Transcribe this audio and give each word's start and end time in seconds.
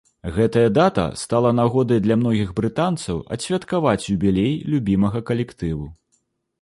Гэтая 0.35 0.69
дата 0.77 1.03
стала 1.23 1.51
нагодай 1.59 1.99
для 2.07 2.17
многіх 2.23 2.49
брытанцаў 2.61 3.21
адсвяткаваць 3.37 4.01
юбілей 4.17 4.53
любімага 4.77 5.19
калектыву. 5.33 5.85